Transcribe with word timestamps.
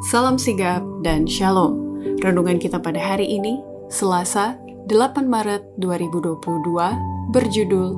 Salam 0.00 0.40
sigap 0.40 0.80
dan 1.04 1.28
shalom. 1.28 1.76
Renungan 2.24 2.56
kita 2.56 2.80
pada 2.80 2.96
hari 2.96 3.36
ini, 3.36 3.60
Selasa, 3.92 4.56
8 4.88 5.28
Maret 5.28 5.76
2022, 5.76 6.40
berjudul 7.36 7.88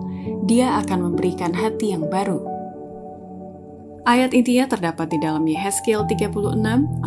Dia 0.51 0.83
akan 0.83 0.99
memberikan 1.07 1.55
hati 1.55 1.95
yang 1.95 2.11
baru. 2.11 2.43
Ayat 4.03 4.35
intinya 4.35 4.67
terdapat 4.67 5.15
di 5.15 5.23
dalam 5.23 5.47
Yehezkiel 5.47 6.03
36 6.11 6.43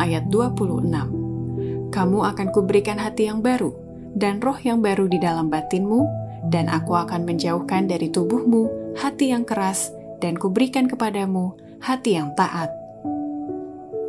ayat 0.00 0.32
26. 0.32 1.92
Kamu 1.92 2.18
akan 2.32 2.48
kuberikan 2.56 2.96
hati 2.96 3.28
yang 3.28 3.44
baru 3.44 3.76
dan 4.16 4.40
roh 4.40 4.56
yang 4.64 4.80
baru 4.80 5.12
di 5.12 5.20
dalam 5.20 5.52
batinmu, 5.52 6.08
dan 6.48 6.72
aku 6.72 6.96
akan 6.96 7.28
menjauhkan 7.28 7.84
dari 7.84 8.08
tubuhmu 8.08 8.96
hati 8.96 9.28
yang 9.28 9.44
keras 9.44 9.92
dan 10.24 10.40
kuberikan 10.40 10.88
kepadamu 10.88 11.52
hati 11.84 12.16
yang 12.16 12.32
taat. 12.32 12.75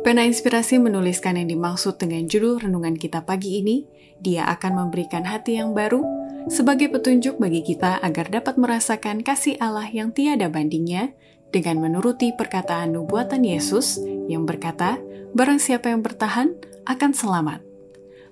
Pena 0.08 0.24
Inspirasi 0.24 0.80
menuliskan 0.80 1.36
yang 1.36 1.52
dimaksud 1.52 2.00
dengan 2.00 2.24
judul 2.24 2.64
renungan 2.64 2.96
kita 2.96 3.28
pagi 3.28 3.60
ini, 3.60 3.84
dia 4.16 4.48
akan 4.48 4.80
memberikan 4.80 5.20
hati 5.28 5.60
yang 5.60 5.76
baru 5.76 6.00
sebagai 6.48 6.88
petunjuk 6.88 7.36
bagi 7.36 7.60
kita 7.60 8.00
agar 8.00 8.32
dapat 8.32 8.56
merasakan 8.56 9.20
kasih 9.20 9.60
Allah 9.60 9.84
yang 9.92 10.08
tiada 10.16 10.48
bandingnya 10.48 11.12
dengan 11.52 11.84
menuruti 11.84 12.32
perkataan 12.32 12.96
nubuatan 12.96 13.44
Yesus 13.44 14.00
yang 14.32 14.48
berkata, 14.48 14.96
barang 15.36 15.60
siapa 15.60 15.92
yang 15.92 16.00
bertahan 16.00 16.56
akan 16.88 17.12
selamat. 17.12 17.60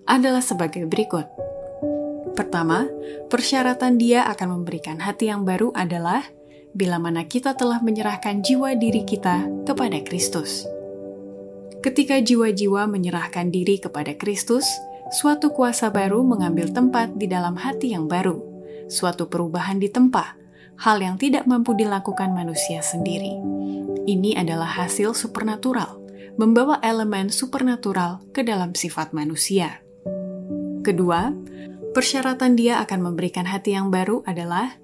Adalah 0.09 0.41
sebagai 0.41 0.89
berikut. 0.89 1.29
Pertama, 2.33 2.89
persyaratan 3.29 4.01
dia 4.01 4.25
akan 4.33 4.65
memberikan 4.65 4.97
hati 4.97 5.29
yang 5.29 5.45
baru 5.45 5.77
adalah 5.77 6.25
bila 6.73 6.97
mana 6.97 7.29
kita 7.29 7.53
telah 7.53 7.85
menyerahkan 7.85 8.41
jiwa 8.41 8.73
diri 8.81 9.05
kita 9.05 9.45
kepada 9.69 10.01
Kristus. 10.01 10.65
Ketika 11.85 12.21
jiwa-jiwa 12.21 12.89
menyerahkan 12.89 13.53
diri 13.53 13.81
kepada 13.81 14.17
Kristus, 14.17 14.65
suatu 15.13 15.53
kuasa 15.53 15.93
baru 15.93 16.25
mengambil 16.25 16.73
tempat 16.73 17.15
di 17.15 17.29
dalam 17.31 17.55
hati 17.57 17.95
yang 17.95 18.11
baru, 18.11 18.41
suatu 18.89 19.31
perubahan 19.31 19.79
ditempa, 19.79 20.35
hal 20.81 20.99
yang 21.01 21.17
tidak 21.17 21.45
mampu 21.49 21.73
dilakukan 21.73 22.33
manusia 22.33 22.85
sendiri. 22.85 23.33
Ini 24.07 24.39
adalah 24.39 24.71
hasil 24.87 25.17
supernatural, 25.19 25.99
membawa 26.39 26.79
elemen 26.85 27.33
supernatural 27.33 28.23
ke 28.31 28.45
dalam 28.47 28.77
sifat 28.77 29.11
manusia. 29.11 29.83
Kedua, 30.87 31.35
persyaratan 31.97 32.55
dia 32.55 32.79
akan 32.85 33.11
memberikan 33.11 33.49
hati 33.49 33.75
yang 33.75 33.91
baru 33.91 34.23
adalah 34.23 34.79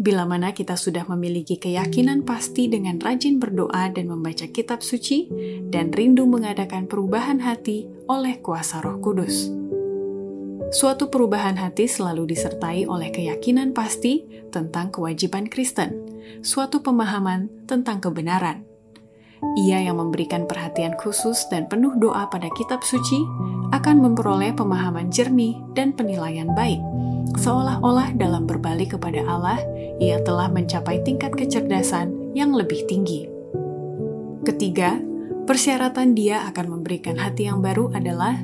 Bila 0.00 0.24
mana 0.24 0.56
kita 0.56 0.74
sudah 0.74 1.04
memiliki 1.04 1.60
keyakinan 1.60 2.24
pasti 2.24 2.66
dengan 2.66 2.96
rajin 2.96 3.36
berdoa 3.36 3.92
dan 3.92 4.08
membaca 4.08 4.48
kitab 4.48 4.80
suci, 4.80 5.28
dan 5.68 5.92
rindu 5.92 6.24
mengadakan 6.24 6.88
perubahan 6.88 7.44
hati 7.44 7.84
oleh 8.08 8.40
kuasa 8.40 8.80
Roh 8.80 8.98
Kudus. 9.04 9.52
Suatu 10.72 11.12
perubahan 11.12 11.60
hati 11.60 11.84
selalu 11.84 12.32
disertai 12.32 12.88
oleh 12.88 13.12
keyakinan 13.12 13.76
pasti 13.76 14.24
tentang 14.48 14.88
kewajiban 14.88 15.44
Kristen, 15.44 16.00
suatu 16.40 16.80
pemahaman 16.80 17.52
tentang 17.68 18.00
kebenaran. 18.00 18.71
Ia 19.58 19.84
yang 19.84 20.00
memberikan 20.00 20.48
perhatian 20.48 20.96
khusus 20.96 21.44
dan 21.52 21.68
penuh 21.68 21.92
doa 21.98 22.30
pada 22.32 22.48
kitab 22.56 22.80
suci 22.80 23.20
akan 23.74 24.00
memperoleh 24.00 24.56
pemahaman 24.56 25.12
jernih 25.12 25.60
dan 25.76 25.92
penilaian 25.92 26.48
baik 26.56 26.80
seolah-olah 27.38 28.12
dalam 28.18 28.44
berbalik 28.44 28.98
kepada 28.98 29.24
Allah, 29.24 29.60
ia 30.02 30.20
telah 30.20 30.50
mencapai 30.50 31.00
tingkat 31.06 31.32
kecerdasan 31.32 32.34
yang 32.36 32.52
lebih 32.52 32.84
tinggi. 32.84 33.28
Ketiga, 34.42 34.98
persyaratan 35.46 36.18
dia 36.18 36.44
akan 36.50 36.78
memberikan 36.78 37.16
hati 37.16 37.46
yang 37.46 37.62
baru 37.62 37.94
adalah 37.94 38.42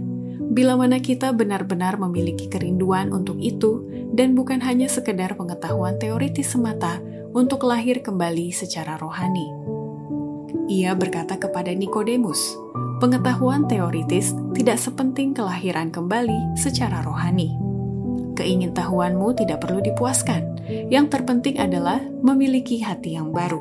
bila 0.49 0.79
mana 0.81 1.03
kita 1.03 1.35
benar-benar 1.37 2.01
memiliki 2.01 2.49
kerinduan 2.49 3.13
untuk 3.13 3.37
itu 3.43 3.85
dan 4.17 4.33
bukan 4.33 4.63
hanya 4.65 4.89
sekedar 4.89 5.37
pengetahuan 5.37 6.01
teoritis 6.01 6.57
semata 6.57 7.03
untuk 7.37 7.69
lahir 7.69 8.01
kembali 8.01 8.55
secara 8.55 8.97
rohani. 8.97 9.58
Ia 10.69 10.93
berkata 10.93 11.41
kepada 11.41 11.73
Nikodemus, 11.73 12.39
pengetahuan 13.01 13.65
teoritis 13.65 14.37
tidak 14.53 14.77
sepenting 14.77 15.33
kelahiran 15.33 15.89
kembali 15.89 16.55
secara 16.61 17.01
rohani 17.01 17.69
keingintahuanmu 18.39 19.35
tidak 19.35 19.67
perlu 19.67 19.83
dipuaskan. 19.83 20.63
Yang 20.87 21.19
terpenting 21.19 21.59
adalah 21.59 21.99
memiliki 22.23 22.79
hati 22.79 23.19
yang 23.19 23.35
baru. 23.35 23.59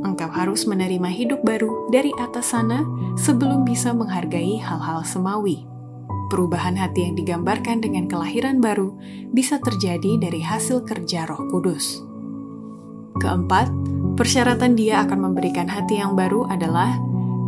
Engkau 0.00 0.30
harus 0.32 0.64
menerima 0.64 1.10
hidup 1.12 1.44
baru 1.44 1.92
dari 1.92 2.14
atas 2.16 2.56
sana 2.56 2.86
sebelum 3.20 3.68
bisa 3.68 3.92
menghargai 3.92 4.56
hal-hal 4.56 5.04
semawi. 5.04 5.68
Perubahan 6.32 6.78
hati 6.78 7.08
yang 7.08 7.14
digambarkan 7.18 7.82
dengan 7.82 8.06
kelahiran 8.06 8.62
baru 8.62 8.94
bisa 9.32 9.58
terjadi 9.58 10.20
dari 10.20 10.40
hasil 10.40 10.86
kerja 10.86 11.26
Roh 11.26 11.50
Kudus. 11.50 12.04
Keempat, 13.18 13.66
persyaratan 14.18 14.74
Dia 14.74 15.06
akan 15.06 15.30
memberikan 15.30 15.70
hati 15.70 16.02
yang 16.02 16.18
baru 16.18 16.50
adalah 16.50 16.98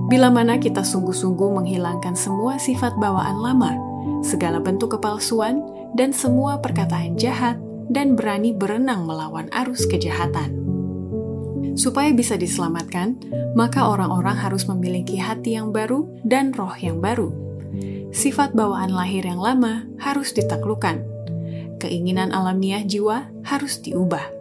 bila 0.06 0.31
mana 0.31 0.58
kita 0.62 0.86
sungguh-sungguh 0.86 1.50
menghilangkan 1.58 2.14
semua 2.14 2.58
sifat 2.62 2.94
bawaan 2.98 3.38
lama, 3.42 3.75
segala 4.22 4.62
bentuk 4.62 4.94
kepalsuan, 4.94 5.62
dan 5.98 6.14
semua 6.14 6.62
perkataan 6.62 7.19
jahat 7.19 7.58
dan 7.91 8.14
berani 8.14 8.54
berenang 8.54 9.06
melawan 9.06 9.50
arus 9.50 9.86
kejahatan. 9.86 10.54
Supaya 11.78 12.10
bisa 12.10 12.34
diselamatkan, 12.34 13.19
maka 13.54 13.87
orang-orang 13.87 14.34
harus 14.34 14.66
memiliki 14.66 15.19
hati 15.19 15.58
yang 15.58 15.70
baru 15.70 16.06
dan 16.26 16.50
roh 16.54 16.75
yang 16.78 16.98
baru. 16.98 17.31
Sifat 18.10 18.54
bawaan 18.54 18.91
lahir 18.91 19.22
yang 19.22 19.38
lama 19.38 19.87
harus 20.02 20.34
ditaklukkan. 20.34 21.06
Keinginan 21.78 22.34
alamiah 22.34 22.82
jiwa 22.82 23.31
harus 23.47 23.78
diubah. 23.78 24.39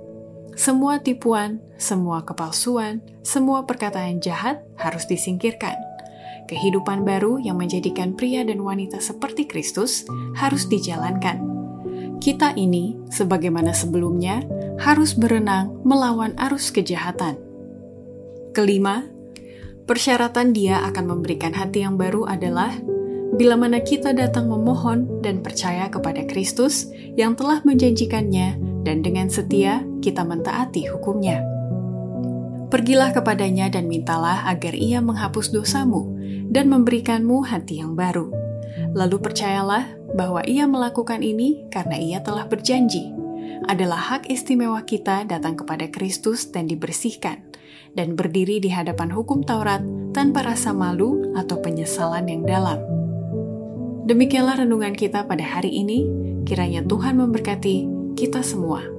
Semua 0.55 1.01
tipuan, 1.03 1.59
semua 1.77 2.23
kepalsuan, 2.23 3.01
semua 3.21 3.67
perkataan 3.67 4.23
jahat 4.23 4.63
harus 4.77 5.05
disingkirkan 5.05 5.89
kehidupan 6.49 7.05
baru 7.05 7.37
yang 7.37 7.61
menjadikan 7.61 8.17
pria 8.17 8.41
dan 8.41 8.65
wanita 8.65 8.97
seperti 8.97 9.45
Kristus 9.45 10.09
harus 10.33 10.65
dijalankan. 10.65 11.45
Kita 12.17 12.57
ini, 12.57 12.97
sebagaimana 13.13 13.71
sebelumnya, 13.71 14.41
harus 14.81 15.13
berenang 15.13 15.77
melawan 15.85 16.33
arus 16.49 16.73
kejahatan. 16.73 17.37
Kelima, 18.51 19.05
persyaratan 19.85 20.51
Dia 20.51 20.83
akan 20.89 21.05
memberikan 21.15 21.53
hati 21.53 21.85
yang 21.85 21.95
baru 21.95 22.25
adalah 22.27 22.73
bila 23.39 23.55
mana 23.55 23.79
kita 23.79 24.11
datang 24.11 24.51
memohon 24.51 25.23
dan 25.23 25.39
percaya 25.39 25.87
kepada 25.87 26.27
Kristus 26.27 26.91
yang 27.15 27.39
telah 27.39 27.63
menjanjikannya, 27.63 28.59
dan 28.83 28.99
dengan 28.99 29.31
setia 29.31 29.79
kita 30.03 30.27
mentaati 30.27 30.91
hukumnya. 30.91 31.39
Pergilah 32.67 33.15
kepadanya 33.15 33.71
dan 33.71 33.87
mintalah 33.87 34.43
agar 34.43 34.75
ia 34.75 34.99
menghapus 34.99 35.55
dosamu 35.55 36.11
dan 36.51 36.67
memberikanmu 36.67 37.47
hati 37.47 37.79
yang 37.79 37.95
baru. 37.95 38.27
Lalu 38.91 39.23
percayalah 39.23 39.87
bahwa 40.19 40.43
ia 40.43 40.67
melakukan 40.67 41.23
ini 41.23 41.63
karena 41.71 41.95
ia 41.95 42.19
telah 42.19 42.43
berjanji. 42.43 43.07
Adalah 43.71 44.19
hak 44.19 44.27
istimewa 44.27 44.83
kita 44.83 45.23
datang 45.23 45.55
kepada 45.55 45.87
Kristus 45.87 46.51
dan 46.51 46.67
dibersihkan, 46.67 47.39
dan 47.95 48.19
berdiri 48.19 48.59
di 48.59 48.67
hadapan 48.67 49.15
hukum 49.15 49.47
Taurat 49.47 49.79
tanpa 50.11 50.43
rasa 50.43 50.75
malu 50.75 51.31
atau 51.39 51.55
penyesalan 51.63 52.27
yang 52.27 52.43
dalam. 52.43 52.98
Demikianlah 54.09 54.65
renungan 54.65 54.97
kita 54.97 55.29
pada 55.29 55.45
hari 55.45 55.69
ini. 55.69 56.09
Kiranya 56.41 56.81
Tuhan 56.81 57.21
memberkati 57.21 57.85
kita 58.17 58.41
semua. 58.41 58.98